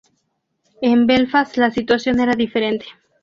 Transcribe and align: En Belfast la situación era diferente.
En 0.81 1.05
Belfast 1.05 1.57
la 1.57 1.69
situación 1.69 2.19
era 2.21 2.33
diferente. 2.33 2.87